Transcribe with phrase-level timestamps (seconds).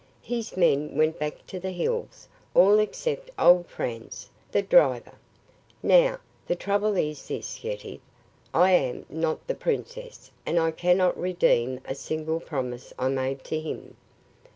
[0.23, 5.13] His men went back to the hills, all except old Franz, the driver.
[5.83, 8.01] Now, the trouble is this, Yetive:
[8.51, 13.59] I am not the princess and I cannot redeem a single promise I made to
[13.59, 13.95] him.